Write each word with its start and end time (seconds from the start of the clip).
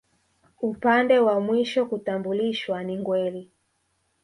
Upande 0.61 1.19
wa 1.19 1.39
mwisho 1.39 1.85
kutambulishwa 1.85 2.83
ni 2.83 2.97
Ngweli 2.97 3.49